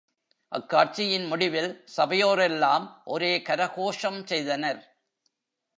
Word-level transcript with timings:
அக்காட்சியின் 0.51 1.27
முடிவில் 1.27 1.69
சபையோரெல்லாம் 1.95 2.85
ஒரே 3.05 3.41
கர 3.41 3.69
கோஷம் 3.69 4.21
செய்தனர். 4.25 4.81